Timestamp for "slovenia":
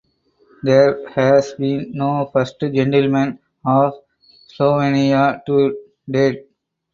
4.49-5.45